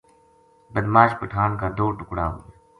بِدمعاش 0.73 1.11
پٹھان 1.19 1.51
کا 1.61 1.67
دو 1.77 1.87
ٹکڑا 1.97 2.25
ہو 2.29 2.35
گیا 2.41 2.53